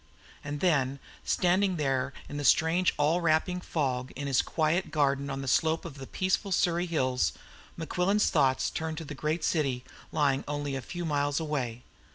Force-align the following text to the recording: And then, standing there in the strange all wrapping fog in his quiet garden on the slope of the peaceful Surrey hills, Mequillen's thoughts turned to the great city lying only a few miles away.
And 0.43 0.61
then, 0.61 0.97
standing 1.23 1.75
there 1.75 2.11
in 2.27 2.37
the 2.37 2.43
strange 2.43 2.91
all 2.97 3.21
wrapping 3.21 3.61
fog 3.61 4.09
in 4.15 4.25
his 4.25 4.41
quiet 4.41 4.89
garden 4.89 5.29
on 5.29 5.43
the 5.43 5.47
slope 5.47 5.85
of 5.85 5.99
the 5.99 6.07
peaceful 6.07 6.51
Surrey 6.51 6.87
hills, 6.87 7.33
Mequillen's 7.77 8.31
thoughts 8.31 8.71
turned 8.71 8.97
to 8.97 9.05
the 9.05 9.13
great 9.13 9.43
city 9.43 9.83
lying 10.11 10.43
only 10.47 10.75
a 10.75 10.81
few 10.81 11.05
miles 11.05 11.39
away. 11.39 11.83